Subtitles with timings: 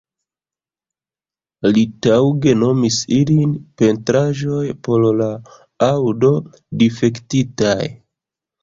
[1.75, 3.53] Li taŭge nomis ilin
[3.83, 5.31] "Pentraĵoj por la
[5.93, 7.81] Aŭdo-Difektitaj.